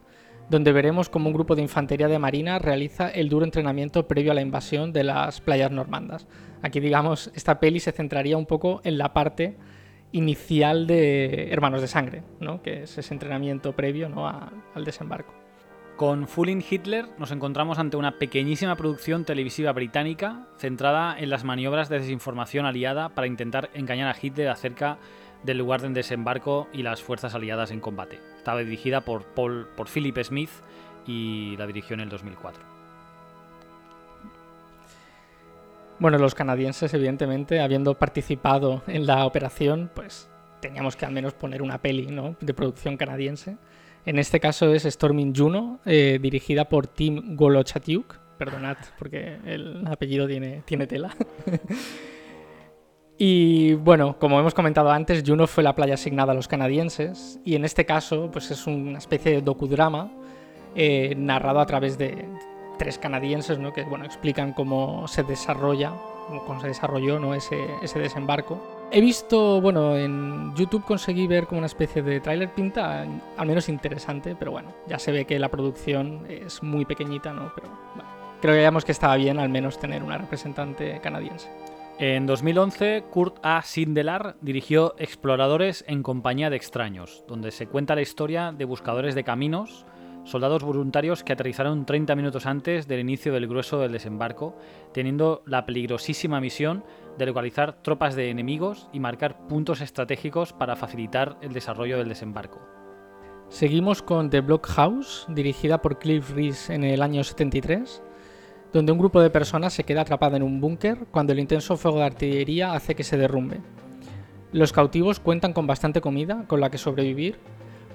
donde 0.50 0.74
veremos 0.74 1.08
cómo 1.08 1.28
un 1.28 1.34
grupo 1.34 1.56
de 1.56 1.62
infantería 1.62 2.10
de 2.10 2.20
marina 2.20 2.60
realiza 2.60 3.10
el 3.10 3.30
duro 3.30 3.46
entrenamiento 3.46 4.08
previo 4.08 4.34
a 4.34 4.36
la 4.36 4.42
invasión 4.42 4.92
de 4.92 5.06
las 5.06 5.40
playas 5.40 5.72
normandas. 5.72 6.28
Aquí, 6.62 6.82
digamos, 6.82 7.32
esta 7.34 7.60
peli 7.60 7.80
se 7.80 7.94
centraría 7.94 8.36
un 8.36 8.46
poco 8.46 8.82
en 8.84 8.98
la 8.98 9.14
parte 9.14 9.56
inicial 10.12 10.88
de 10.88 11.50
Hermanos 11.52 11.80
de 11.82 11.88
Sangre, 11.88 12.24
que 12.64 12.84
es 12.84 12.98
ese 12.98 13.14
entrenamiento 13.14 13.74
previo 13.74 14.12
al 14.76 14.84
desembarco. 14.84 15.41
Con 16.02 16.28
Fooling 16.28 16.64
Hitler 16.68 17.10
nos 17.20 17.30
encontramos 17.30 17.78
ante 17.78 17.96
una 17.96 18.18
pequeñísima 18.18 18.76
producción 18.76 19.24
televisiva 19.24 19.72
británica 19.72 20.48
centrada 20.58 21.16
en 21.16 21.30
las 21.30 21.44
maniobras 21.44 21.90
de 21.90 22.00
desinformación 22.00 22.66
aliada 22.66 23.10
para 23.10 23.28
intentar 23.28 23.70
engañar 23.76 24.08
a 24.08 24.18
Hitler 24.20 24.50
acerca 24.50 24.98
del 25.44 25.60
lugar 25.60 25.82
de 25.82 25.90
desembarco 25.90 26.68
y 26.74 26.82
las 26.82 27.04
fuerzas 27.04 27.36
aliadas 27.36 27.70
en 27.70 27.82
combate. 27.82 28.20
Estaba 28.36 28.62
dirigida 28.62 29.02
por, 29.02 29.26
Paul, 29.26 29.68
por 29.78 29.88
Philip 29.90 30.18
Smith 30.24 30.50
y 31.06 31.56
la 31.58 31.68
dirigió 31.68 31.94
en 31.94 32.00
el 32.00 32.10
2004. 32.10 32.64
Bueno, 36.00 36.18
los 36.18 36.34
canadienses, 36.34 36.92
evidentemente, 36.96 37.62
habiendo 37.62 37.94
participado 37.94 38.82
en 38.88 39.06
la 39.06 39.24
operación, 39.28 39.92
pues 39.94 40.32
teníamos 40.62 40.96
que 40.96 41.06
al 41.06 41.12
menos 41.12 41.34
poner 41.34 41.62
una 41.62 41.78
peli 41.78 42.08
¿no? 42.08 42.36
de 42.40 42.56
producción 42.56 42.98
canadiense. 42.98 43.58
En 44.06 44.18
este 44.18 44.40
caso 44.40 44.74
es 44.74 44.84
Storming 44.84 45.36
Juno, 45.36 45.80
eh, 45.86 46.20
dirigida 46.22 46.68
por 46.70 46.88
Tim 46.88 47.36
Golochatiuk. 47.36 48.20
Perdonad, 48.38 48.78
porque 48.98 49.38
el 49.46 49.86
apellido 49.86 50.28
tiene, 50.28 50.64
tiene 50.66 50.88
tela. 50.88 51.16
Y 53.24 53.76
bueno, 53.76 54.18
como 54.18 54.40
hemos 54.40 54.56
comentado 54.56 54.90
antes, 54.90 55.22
Juno 55.24 55.46
fue 55.46 55.64
la 55.64 55.76
playa 55.76 55.94
asignada 55.94 56.32
a 56.32 56.36
los 56.36 56.48
canadienses 56.48 57.40
y 57.46 57.54
en 57.54 57.66
este 57.66 57.86
caso 57.86 58.32
pues 58.32 58.50
es 58.50 58.66
una 58.66 58.98
especie 58.98 59.34
de 59.34 59.42
docudrama 59.44 60.10
eh, 60.74 61.14
narrado 61.16 61.60
a 61.60 61.68
través 61.68 62.00
de 62.00 62.28
tres 62.80 62.98
canadienses 62.98 63.60
¿no? 63.60 63.74
que 63.74 63.84
bueno, 63.84 64.06
explican 64.06 64.54
cómo 64.54 65.08
se 65.08 65.22
desarrolla, 65.22 65.94
cómo 66.48 66.60
se 66.62 66.70
desarrolló 66.70 67.20
¿no? 67.20 67.36
ese 67.36 67.60
desembarco. 67.94 68.81
He 68.94 69.00
visto, 69.00 69.62
bueno, 69.62 69.96
en 69.96 70.54
YouTube 70.54 70.84
conseguí 70.84 71.26
ver 71.26 71.48
como 71.48 71.60
una 71.60 71.68
especie 71.68 72.02
de 72.02 72.20
tráiler 72.20 72.54
pinta, 72.54 73.08
al 73.38 73.48
menos 73.48 73.70
interesante, 73.70 74.36
pero 74.38 74.52
bueno, 74.52 74.74
ya 74.86 75.00
se 75.00 75.14
ve 75.14 75.24
que 75.24 75.40
la 75.40 75.48
producción 75.48 76.26
es 76.28 76.62
muy 76.62 76.84
pequeñita, 76.84 77.32
¿no? 77.32 77.54
Pero 77.56 77.70
bueno, 77.96 78.10
creo 78.42 78.52
que 78.52 78.58
veíamos 78.58 78.84
que 78.84 78.92
estaba 78.92 79.16
bien 79.16 79.40
al 79.40 79.48
menos 79.48 79.80
tener 79.80 80.04
una 80.04 80.18
representante 80.18 81.00
canadiense. 81.02 81.50
En 82.00 82.26
2011, 82.26 83.06
Kurt 83.10 83.38
A. 83.44 83.62
Sindelar 83.62 84.36
dirigió 84.42 84.94
Exploradores 84.98 85.86
en 85.88 86.04
compañía 86.04 86.50
de 86.50 86.58
extraños, 86.58 87.24
donde 87.30 87.52
se 87.52 87.68
cuenta 87.68 87.96
la 87.96 88.02
historia 88.02 88.52
de 88.52 88.66
buscadores 88.66 89.16
de 89.16 89.24
caminos, 89.24 89.86
soldados 90.26 90.64
voluntarios 90.64 91.24
que 91.24 91.34
aterrizaron 91.34 91.86
30 91.86 92.16
minutos 92.16 92.46
antes 92.46 92.88
del 92.88 93.00
inicio 93.00 93.32
del 93.32 93.48
grueso 93.48 93.80
del 93.80 93.94
desembarco, 93.94 94.56
teniendo 94.94 95.44
la 95.46 95.66
peligrosísima 95.66 96.42
misión 96.42 96.84
de 97.18 97.26
localizar 97.26 97.82
tropas 97.82 98.16
de 98.16 98.30
enemigos 98.30 98.90
y 98.94 99.00
marcar 99.00 99.48
puntos 99.48 99.82
estratégicos 99.82 100.54
para 100.54 100.76
facilitar 100.76 101.38
el 101.42 101.54
desarrollo 101.54 101.98
del 101.98 102.10
desembarco. 102.10 102.60
Seguimos 103.50 104.02
con 104.02 104.30
The 104.30 104.42
Blockhouse, 104.42 105.26
dirigida 105.30 105.82
por 105.82 106.00
Cliff 106.00 106.32
Reese 106.32 106.74
en 106.74 106.84
el 106.84 107.02
año 107.02 107.24
73 107.24 108.02
donde 108.74 108.92
un 108.92 109.00
grupo 109.00 109.22
de 109.22 109.30
personas 109.30 109.74
se 109.74 109.84
queda 109.84 110.02
atrapada 110.02 110.38
en 110.38 110.44
un 110.44 110.62
búnker 110.62 111.06
cuando 111.12 111.34
el 111.34 111.40
intenso 111.40 111.78
fuego 111.78 112.00
de 112.00 112.06
artillería 112.06 112.74
hace 112.74 112.96
que 112.96 113.04
se 113.04 113.18
derrumbe. 113.18 113.60
Los 114.54 114.74
cautivos 114.74 115.20
cuentan 115.20 115.54
con 115.54 115.68
bastante 115.68 116.02
comida 116.02 116.46
con 116.48 116.62
la 116.62 116.70
que 116.70 116.78
sobrevivir, 116.78 117.38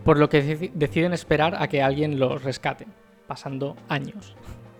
por 0.04 0.18
lo 0.18 0.28
que 0.28 0.70
deciden 0.74 1.12
esperar 1.12 1.56
a 1.58 1.68
que 1.68 1.82
alguien 1.82 2.18
los 2.18 2.42
rescate, 2.42 2.86
pasando 3.26 3.76
años. 3.88 4.36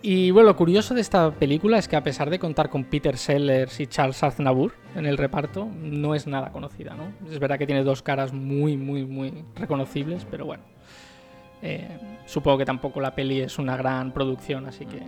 Y 0.09 0.31
bueno, 0.31 0.51
lo 0.51 0.57
curioso 0.57 0.95
de 0.95 1.01
esta 1.01 1.33
película 1.33 1.79
es 1.79 1.89
que 1.89 1.97
a 1.97 2.05
pesar 2.05 2.31
de 2.31 2.39
contar 2.39 2.71
con 2.71 2.85
Peter 2.85 3.17
Sellers 3.17 3.81
y 3.81 3.89
Charles 3.89 4.23
Aznavour 4.23 4.73
en 4.95 5.05
el 5.05 5.19
reparto, 5.19 5.69
no 5.83 6.15
es 6.15 6.29
nada 6.29 6.53
conocida, 6.53 6.95
¿no? 6.95 7.13
Es 7.29 7.41
verdad 7.41 7.59
que 7.59 7.67
tiene 7.67 7.83
dos 7.83 8.03
caras 8.03 8.33
muy, 8.33 8.77
muy, 8.77 9.05
muy 9.05 9.45
reconocibles, 9.57 10.25
pero 10.31 10.47
bueno. 10.47 10.63
Eh, 11.61 11.89
supongo 12.25 12.59
que 12.59 12.65
tampoco 12.65 13.01
la 13.01 13.17
peli 13.17 13.41
es 13.41 13.59
una 13.59 13.77
gran 13.77 14.13
producción, 14.13 14.67
así 14.67 14.87
que 14.87 15.03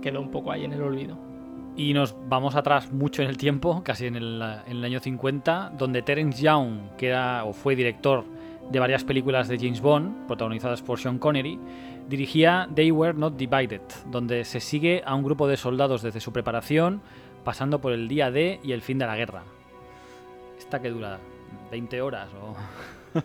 quedó 0.00 0.20
un 0.20 0.30
poco 0.30 0.52
ahí 0.52 0.64
en 0.64 0.74
el 0.74 0.82
olvido. 0.82 1.18
Y 1.76 1.92
nos 1.92 2.14
vamos 2.28 2.54
atrás 2.54 2.92
mucho 2.92 3.22
en 3.22 3.28
el 3.28 3.38
tiempo, 3.38 3.82
casi 3.82 4.06
en 4.06 4.14
el, 4.14 4.40
año 4.40 5.00
50, 5.00 5.72
donde 5.76 6.02
Terence 6.02 6.40
Young, 6.40 6.94
que 6.96 7.12
o 7.12 7.52
fue 7.52 7.74
director 7.74 8.24
de 8.70 8.78
varias 8.78 9.04
películas 9.04 9.48
de 9.48 9.58
James 9.58 9.80
Bond, 9.80 10.26
protagonizadas 10.26 10.82
por 10.82 10.98
Sean 10.98 11.18
Connery, 11.18 11.58
dirigía 12.08 12.68
They 12.74 12.90
Were 12.90 13.14
Not 13.14 13.36
Divided, 13.36 13.82
donde 14.10 14.44
se 14.44 14.60
sigue 14.60 15.02
a 15.04 15.14
un 15.14 15.22
grupo 15.22 15.48
de 15.48 15.56
soldados 15.56 16.02
desde 16.02 16.20
su 16.20 16.32
preparación, 16.32 17.00
pasando 17.44 17.80
por 17.80 17.92
el 17.92 18.08
día 18.08 18.30
D 18.30 18.60
y 18.62 18.72
el 18.72 18.82
fin 18.82 18.98
de 18.98 19.06
la 19.06 19.16
guerra. 19.16 19.44
¿esta 20.66 20.82
que 20.82 20.90
dura? 20.90 21.20
¿20 21.70 22.00
horas 22.00 22.28
o...? 22.34 22.56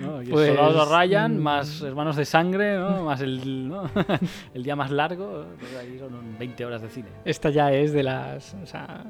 ¿no? 0.00 0.22
Y 0.22 0.28
Pues, 0.28 0.48
Soldados 0.48 0.90
Ryan, 0.90 1.36
mm. 1.36 1.42
más 1.42 1.82
Hermanos 1.82 2.16
de 2.16 2.24
Sangre, 2.24 2.78
¿no? 2.78 3.04
más 3.04 3.20
el, 3.20 3.68
¿no? 3.68 3.90
el 4.54 4.62
día 4.62 4.74
más 4.74 4.90
largo, 4.90 5.44
pues 5.60 5.76
ahí 5.76 5.98
son 5.98 6.38
20 6.38 6.64
horas 6.64 6.80
de 6.80 6.88
cine. 6.88 7.08
Esta 7.26 7.50
ya 7.50 7.70
es 7.72 7.92
de 7.92 8.02
las. 8.02 8.54
O 8.62 8.66
sea, 8.66 9.04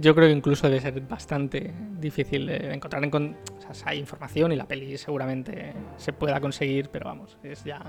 yo 0.00 0.14
creo 0.14 0.28
que 0.28 0.34
incluso 0.34 0.68
debe 0.68 0.80
ser 0.80 1.00
bastante 1.02 1.72
difícil 1.98 2.46
de 2.46 2.74
encontrar. 2.74 3.02
En 3.04 3.10
con- 3.10 3.36
o 3.58 3.74
sea, 3.74 3.88
hay 3.90 3.98
información 3.98 4.52
y 4.52 4.56
la 4.56 4.66
peli 4.66 4.96
seguramente 4.98 5.74
se 5.96 6.12
pueda 6.12 6.40
conseguir, 6.40 6.88
pero 6.90 7.06
vamos, 7.06 7.38
es 7.42 7.64
ya. 7.64 7.80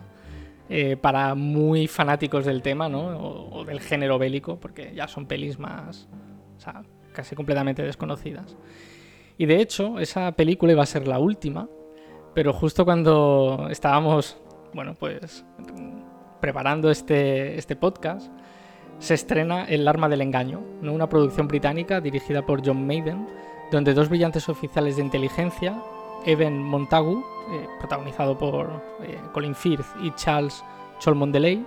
eh, 0.70 0.96
para 0.98 1.36
muy 1.36 1.88
fanáticos 1.88 2.46
del 2.46 2.62
tema, 2.62 2.88
¿no? 2.90 3.08
O, 3.18 3.60
o 3.60 3.66
del 3.66 3.80
género 3.82 4.18
bélico, 4.18 4.60
porque 4.60 4.94
ya 4.96 5.08
son 5.08 5.26
pelis 5.26 5.60
más. 5.60 6.08
O 6.58 6.60
sea, 6.60 6.84
casi 7.12 7.36
completamente 7.36 7.84
desconocidas. 7.84 8.56
Y 9.38 9.46
de 9.46 9.60
hecho, 9.62 10.00
esa 10.00 10.32
película 10.32 10.72
iba 10.72 10.84
a 10.84 10.86
ser 10.86 11.08
la 11.08 11.20
última, 11.20 11.68
pero 12.34 12.54
justo 12.54 12.86
cuando 12.86 13.68
estábamos, 13.70 14.38
bueno, 14.74 14.94
pues 14.96 15.46
preparando 16.40 16.90
este, 16.92 17.58
este 17.58 17.76
podcast, 17.76 18.32
se 19.00 19.14
estrena 19.14 19.66
El 19.66 19.88
arma 19.88 20.10
del 20.10 20.22
engaño, 20.22 20.62
¿no? 20.82 20.94
una 20.94 21.10
producción 21.10 21.48
británica 21.48 22.02
dirigida 22.02 22.46
por 22.46 22.66
John 22.66 22.86
Maiden, 22.86 23.28
donde 23.72 23.94
dos 23.94 24.10
brillantes 24.10 24.50
oficiales 24.50 24.96
de 24.96 25.04
inteligencia, 25.04 25.82
Evan 26.26 26.64
Montagu, 26.64 27.24
eh, 27.52 27.68
protagonizado 27.80 28.38
por 28.38 28.82
eh, 29.04 29.18
Colin 29.34 29.56
Firth 29.56 29.86
y 30.02 30.12
Charles 30.16 30.64
Cholmondeley, 31.00 31.66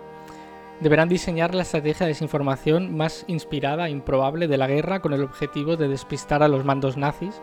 deberán 0.80 1.08
diseñar 1.08 1.54
la 1.54 1.62
estrategia 1.62 2.06
de 2.06 2.12
desinformación 2.12 2.96
más 2.96 3.24
inspirada 3.28 3.86
e 3.86 3.90
improbable 3.90 4.46
de 4.46 4.58
la 4.58 4.66
guerra 4.66 5.00
con 5.00 5.12
el 5.12 5.22
objetivo 5.22 5.76
de 5.76 5.88
despistar 5.88 6.42
a 6.42 6.48
los 6.48 6.64
mandos 6.64 6.96
nazis 6.96 7.40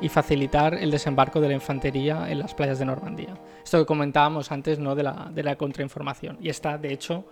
y 0.00 0.08
facilitar 0.08 0.74
el 0.74 0.90
desembarco 0.90 1.40
de 1.40 1.48
la 1.48 1.54
infantería 1.54 2.28
en 2.28 2.40
las 2.40 2.54
playas 2.54 2.80
de 2.80 2.84
Normandía. 2.84 3.38
Esto 3.62 3.78
que 3.78 3.86
comentábamos 3.86 4.50
antes 4.50 4.80
¿no? 4.80 4.96
de, 4.96 5.04
la, 5.04 5.30
de 5.32 5.44
la 5.44 5.56
contrainformación. 5.56 6.38
Y 6.40 6.48
está, 6.48 6.76
de 6.76 6.92
hecho, 6.92 7.24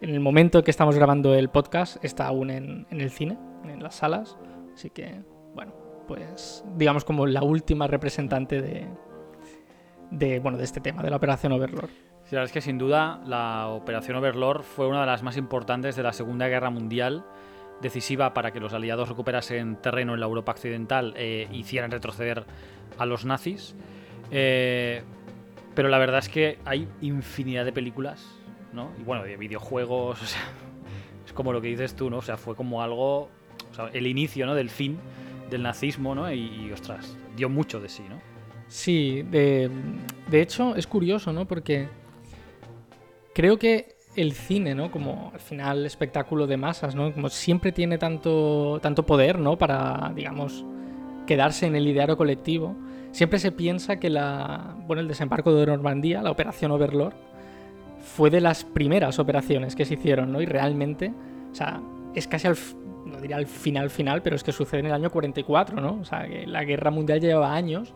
en 0.00 0.10
el 0.10 0.20
momento 0.20 0.62
que 0.64 0.70
estamos 0.70 0.96
grabando 0.96 1.34
el 1.34 1.48
podcast, 1.48 2.04
está 2.04 2.26
aún 2.26 2.50
en, 2.50 2.86
en 2.90 3.00
el 3.00 3.10
cine, 3.10 3.38
en 3.64 3.82
las 3.82 3.96
salas. 3.96 4.36
Así 4.74 4.90
que, 4.90 5.22
bueno, 5.54 5.72
pues 6.06 6.64
digamos 6.76 7.04
como 7.04 7.26
la 7.26 7.42
última 7.42 7.86
representante 7.86 8.60
de, 8.60 8.86
de, 10.10 10.40
bueno, 10.40 10.58
de 10.58 10.64
este 10.64 10.80
tema, 10.80 11.02
de 11.02 11.10
la 11.10 11.16
Operación 11.16 11.52
Overlord. 11.52 11.90
Sí, 12.24 12.34
la 12.34 12.40
verdad 12.40 12.44
es 12.46 12.52
que 12.52 12.60
sin 12.60 12.78
duda 12.78 13.20
la 13.26 13.68
Operación 13.68 14.16
Overlord 14.16 14.62
fue 14.62 14.86
una 14.86 15.00
de 15.00 15.06
las 15.06 15.22
más 15.22 15.36
importantes 15.36 15.96
de 15.96 16.02
la 16.02 16.12
Segunda 16.12 16.48
Guerra 16.48 16.70
Mundial, 16.70 17.24
decisiva 17.82 18.32
para 18.32 18.50
que 18.50 18.60
los 18.60 18.72
aliados 18.72 19.08
recuperasen 19.08 19.76
terreno 19.76 20.14
en 20.14 20.20
la 20.20 20.26
Europa 20.26 20.52
occidental 20.52 21.12
e 21.16 21.48
hicieran 21.52 21.90
retroceder 21.90 22.44
a 22.98 23.04
los 23.04 23.24
nazis. 23.24 23.76
Eh, 24.30 25.02
pero 25.74 25.88
la 25.88 25.98
verdad 25.98 26.20
es 26.20 26.28
que 26.28 26.58
hay 26.64 26.88
infinidad 27.02 27.64
de 27.64 27.72
películas, 27.72 28.40
Y 28.98 29.02
bueno, 29.02 29.24
de 29.24 29.36
videojuegos, 29.36 30.22
o 30.22 30.26
sea, 30.26 30.42
es 31.24 31.32
como 31.32 31.52
lo 31.52 31.60
que 31.60 31.68
dices 31.68 31.94
tú, 31.94 32.10
¿no? 32.10 32.18
O 32.18 32.22
sea, 32.22 32.36
fue 32.36 32.54
como 32.54 32.82
algo, 32.82 33.28
el 33.92 34.06
inicio, 34.06 34.46
¿no? 34.46 34.54
Del 34.54 34.70
fin 34.70 34.98
del 35.50 35.62
nazismo, 35.62 36.14
¿no? 36.14 36.32
Y, 36.32 36.40
y, 36.40 36.72
ostras, 36.72 37.16
dio 37.36 37.48
mucho 37.48 37.80
de 37.80 37.88
sí, 37.88 38.02
¿no? 38.08 38.18
Sí, 38.68 39.22
de, 39.22 39.70
de 40.30 40.40
hecho 40.40 40.74
es 40.74 40.86
curioso, 40.86 41.32
¿no? 41.32 41.46
Porque 41.46 41.88
creo 43.34 43.58
que 43.58 43.94
el 44.16 44.32
cine, 44.32 44.74
¿no? 44.74 44.90
Como 44.90 45.30
al 45.34 45.40
final 45.40 45.86
espectáculo 45.86 46.46
de 46.46 46.56
masas, 46.56 46.94
¿no? 46.94 47.12
Como 47.12 47.28
siempre 47.28 47.72
tiene 47.72 47.98
tanto, 47.98 48.78
tanto 48.80 49.04
poder, 49.04 49.38
¿no? 49.38 49.58
Para, 49.58 50.12
digamos, 50.14 50.64
quedarse 51.26 51.66
en 51.66 51.76
el 51.76 51.86
ideario 51.86 52.16
colectivo. 52.16 52.76
Siempre 53.12 53.38
se 53.38 53.52
piensa 53.52 53.98
que 53.98 54.10
la, 54.10 54.76
bueno, 54.86 55.00
el 55.00 55.08
desembarco 55.08 55.54
de 55.54 55.66
Normandía, 55.66 56.22
la 56.22 56.30
operación 56.30 56.70
Overlord, 56.72 57.14
fue 58.04 58.30
de 58.30 58.40
las 58.40 58.64
primeras 58.64 59.18
operaciones 59.18 59.74
que 59.74 59.84
se 59.84 59.94
hicieron, 59.94 60.32
¿no? 60.32 60.40
Y 60.40 60.46
realmente, 60.46 61.12
o 61.50 61.54
sea, 61.54 61.80
es 62.14 62.28
casi 62.28 62.46
al, 62.46 62.56
no 63.06 63.20
diría 63.20 63.36
al 63.36 63.46
final 63.46 63.90
final, 63.90 64.22
pero 64.22 64.36
es 64.36 64.44
que 64.44 64.52
sucede 64.52 64.80
en 64.80 64.86
el 64.86 64.92
año 64.92 65.10
44, 65.10 65.80
¿no? 65.80 65.98
O 66.00 66.04
sea, 66.04 66.26
que 66.26 66.46
la 66.46 66.64
guerra 66.64 66.90
mundial 66.90 67.20
llevaba 67.20 67.54
años, 67.54 67.92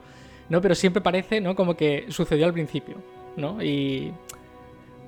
¿no? 0.49 0.61
Pero 0.61 0.75
siempre 0.75 1.03
parece, 1.03 1.41
¿no? 1.41 1.55
Como 1.55 1.77
que 1.77 2.07
sucedió 2.09 2.47
al 2.47 2.53
principio, 2.53 2.97
¿no? 3.37 3.63
Y 3.63 4.13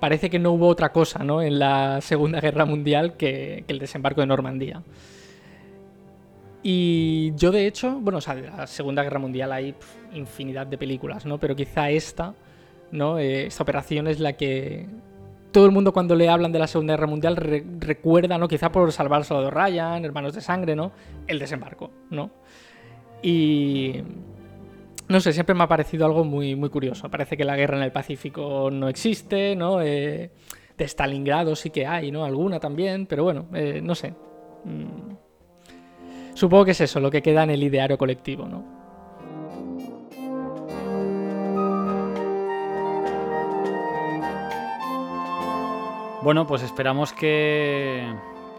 parece 0.01 0.31
que 0.31 0.39
no 0.39 0.53
hubo 0.53 0.67
otra 0.69 0.93
cosa, 0.93 1.23
¿no? 1.23 1.43
En 1.43 1.59
la 1.59 2.01
Segunda 2.01 2.41
Guerra 2.41 2.65
Mundial 2.65 3.17
que, 3.17 3.65
el 3.69 3.79
desembarco 3.79 4.21
de 4.21 4.27
Normandía. 4.27 4.83
Y 6.63 7.33
yo, 7.37 7.51
de 7.51 7.67
hecho, 7.67 7.99
bueno, 8.01 8.19
o 8.19 8.21
sea, 8.21 8.35
de 8.35 8.43
la 8.43 8.67
Segunda 8.67 9.03
Guerra 9.03 9.19
Mundial 9.19 9.53
hay 9.53 9.75
infinidad 10.13 10.67
de 10.67 10.77
películas, 10.77 11.25
¿no? 11.25 11.39
Pero 11.39 11.57
quizá 11.57 11.91
esta, 11.91 12.35
¿no? 12.93 13.19
Eh, 13.19 13.47
esta 13.47 13.63
operación 13.63 14.07
es 14.07 14.21
la 14.21 14.35
que 14.35 14.87
todo 15.53 15.67
el 15.67 15.73
mundo 15.73 15.93
cuando 15.93 16.15
le 16.15 16.29
hablan 16.29 16.53
de 16.53 16.59
la 16.59 16.67
Segunda 16.67 16.95
Guerra 16.95 17.07
Mundial 17.07 17.37
re 17.37 17.65
recuerda, 17.79 18.39
¿no? 18.39 18.49
Quizá 18.49 18.71
por 18.71 18.93
salvar 18.93 19.19
al 19.19 19.25
soldado 19.25 19.51
Ryan, 19.51 20.05
Hermanos 20.05 20.35
de 20.35 20.41
Sangre, 20.41 20.77
¿no? 20.77 20.93
El 21.27 21.39
desembarco, 21.39 21.91
¿no? 22.11 22.31
Y... 23.23 24.03
No 25.09 25.21
sé, 25.21 25.33
siempre 25.33 25.57
me 25.57 25.65
ha 25.65 25.69
parecido 25.69 26.07
algo 26.07 26.23
muy, 26.23 26.55
muy 26.55 26.69
curioso. 26.69 27.11
Parece 27.11 27.37
que 27.37 27.45
la 27.45 27.57
guerra 27.57 27.77
en 27.77 27.83
el 27.83 27.91
Pacífico 27.91 28.71
no 28.71 28.89
existe, 28.89 29.57
¿no? 29.57 29.83
Eh, 29.83 30.31
de 30.79 30.85
Stalingrado 30.85 31.57
sí 31.57 31.71
que 31.71 31.85
hay, 31.85 32.13
¿no? 32.13 32.25
Alguna 32.25 32.61
también, 32.61 33.07
pero 33.07 33.25
bueno, 33.25 33.47
eh, 33.53 33.81
no 33.83 33.97
sé. 33.97 34.15
Mm. 34.65 35.15
Supongo 36.35 36.65
que 36.65 36.71
es 36.71 36.81
eso, 36.81 37.01
lo 37.01 37.11
que 37.11 37.23
queda 37.23 37.43
en 37.43 37.51
el 37.51 37.63
ideario 37.63 37.99
colectivo, 37.99 38.47
¿no? 38.47 38.80
Bueno, 46.23 46.47
pues 46.47 46.63
esperamos 46.63 47.15
que, 47.15 48.05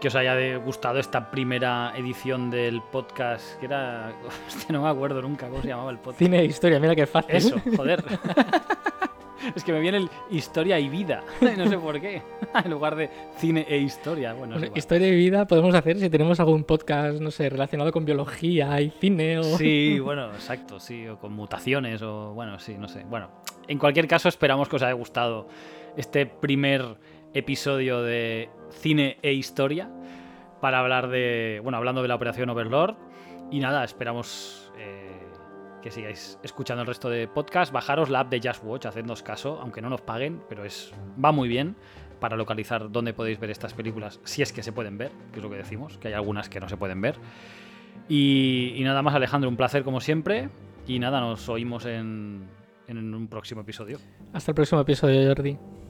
que 0.00 0.08
os 0.08 0.16
haya 0.16 0.56
gustado 0.56 0.98
esta 0.98 1.30
primera 1.30 1.92
edición 1.96 2.50
del 2.50 2.82
podcast, 2.82 3.56
que 3.60 3.66
era... 3.66 4.12
Hostia, 4.48 4.66
no 4.70 4.82
me 4.82 4.88
acuerdo 4.88 5.22
nunca 5.22 5.48
cómo 5.48 5.62
se 5.62 5.68
llamaba 5.68 5.92
el 5.92 5.98
podcast. 5.98 6.18
Cine 6.18 6.40
e 6.40 6.46
historia, 6.46 6.80
mira 6.80 6.96
qué 6.96 7.06
fácil. 7.06 7.36
Eso, 7.36 7.60
joder. 7.76 8.02
es 9.54 9.62
que 9.62 9.72
me 9.72 9.78
viene 9.78 9.98
el 9.98 10.10
historia 10.32 10.80
y 10.80 10.88
vida, 10.88 11.22
no 11.40 11.68
sé 11.68 11.78
por 11.78 12.00
qué, 12.00 12.20
en 12.64 12.70
lugar 12.70 12.96
de 12.96 13.08
cine 13.36 13.64
e 13.68 13.78
historia. 13.78 14.32
Bueno, 14.32 14.56
historia 14.74 15.06
de 15.06 15.14
vida 15.14 15.46
podemos 15.46 15.72
hacer 15.76 16.00
si 16.00 16.10
tenemos 16.10 16.40
algún 16.40 16.64
podcast, 16.64 17.20
no 17.20 17.30
sé, 17.30 17.48
relacionado 17.48 17.92
con 17.92 18.04
biología 18.04 18.80
y 18.80 18.90
cine 18.90 19.38
o... 19.38 19.44
Sí, 19.44 20.00
bueno, 20.00 20.32
exacto, 20.32 20.80
sí, 20.80 21.06
o 21.06 21.16
con 21.16 21.32
mutaciones, 21.32 22.02
o 22.02 22.32
bueno, 22.34 22.58
sí, 22.58 22.74
no 22.76 22.88
sé. 22.88 23.04
Bueno, 23.08 23.30
en 23.68 23.78
cualquier 23.78 24.08
caso, 24.08 24.28
esperamos 24.28 24.68
que 24.68 24.74
os 24.74 24.82
haya 24.82 24.94
gustado 24.94 25.46
este 25.96 26.26
primer 26.26 26.96
episodio 27.34 28.02
de 28.02 28.50
cine 28.70 29.18
e 29.22 29.32
historia 29.32 29.90
para 30.60 30.78
hablar 30.78 31.08
de, 31.08 31.60
bueno, 31.62 31.78
hablando 31.78 32.02
de 32.02 32.08
la 32.08 32.14
operación 32.14 32.50
Overlord. 32.50 32.96
Y 33.50 33.60
nada, 33.60 33.84
esperamos 33.84 34.72
eh, 34.78 35.10
que 35.82 35.90
sigáis 35.90 36.38
escuchando 36.42 36.82
el 36.82 36.86
resto 36.86 37.10
de 37.10 37.28
podcast. 37.28 37.72
Bajaros 37.72 38.08
la 38.08 38.20
app 38.20 38.30
de 38.30 38.40
Just 38.42 38.64
Watch, 38.64 38.86
hacednos 38.86 39.22
caso, 39.22 39.58
aunque 39.60 39.82
no 39.82 39.90
nos 39.90 40.00
paguen, 40.00 40.42
pero 40.48 40.64
es 40.64 40.92
va 41.22 41.32
muy 41.32 41.48
bien 41.48 41.76
para 42.20 42.36
localizar 42.36 42.90
dónde 42.90 43.12
podéis 43.12 43.40
ver 43.40 43.50
estas 43.50 43.74
películas, 43.74 44.20
si 44.22 44.42
es 44.42 44.52
que 44.52 44.62
se 44.62 44.72
pueden 44.72 44.96
ver, 44.96 45.10
que 45.32 45.40
es 45.40 45.42
lo 45.42 45.50
que 45.50 45.56
decimos, 45.56 45.98
que 45.98 46.08
hay 46.08 46.14
algunas 46.14 46.48
que 46.48 46.60
no 46.60 46.68
se 46.68 46.76
pueden 46.76 47.00
ver. 47.00 47.16
Y, 48.08 48.74
y 48.76 48.84
nada 48.84 49.02
más, 49.02 49.14
Alejandro, 49.14 49.50
un 49.50 49.56
placer 49.56 49.82
como 49.82 50.00
siempre. 50.00 50.48
Y 50.86 50.98
nada, 50.98 51.20
nos 51.20 51.48
oímos 51.48 51.84
en, 51.86 52.48
en 52.86 53.14
un 53.14 53.28
próximo 53.28 53.62
episodio. 53.62 53.98
Hasta 54.32 54.50
el 54.50 54.54
próximo 54.54 54.80
episodio, 54.80 55.26
Jordi. 55.28 55.81